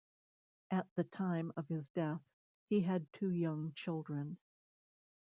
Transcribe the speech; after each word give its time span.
At 0.71 0.87
the 0.95 1.03
time 1.03 1.51
of 1.55 1.67
his 1.67 1.87
death, 1.89 2.23
he 2.69 2.81
had 2.81 3.13
two 3.13 3.29
young 3.29 3.71
children. 3.75 4.39